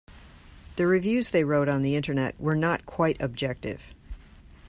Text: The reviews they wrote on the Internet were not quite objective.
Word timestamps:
The 0.77 0.87
reviews 0.87 1.29
they 1.29 1.43
wrote 1.43 1.69
on 1.69 1.83
the 1.83 1.95
Internet 1.95 2.39
were 2.41 2.55
not 2.55 2.87
quite 2.87 3.21
objective. 3.21 3.83